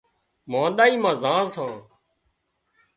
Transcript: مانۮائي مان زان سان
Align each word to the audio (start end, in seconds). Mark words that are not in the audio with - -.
مانۮائي 0.51 0.95
مان 1.03 1.15
زان 1.21 1.45
سان 1.53 1.73